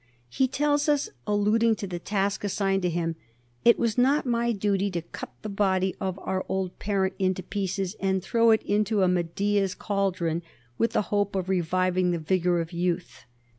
[0.29, 3.17] He tells us, alluding to the task assigned to him,
[3.63, 7.95] "It was not my duty to cut the body of our old parent into pieces,
[7.99, 10.41] and to throw it into a Medea's caldron,
[10.79, 13.25] with the hope of reviving the vigor of youth."